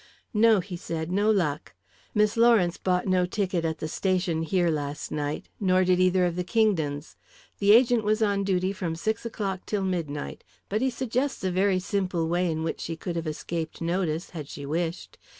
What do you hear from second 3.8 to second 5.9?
station here last night, nor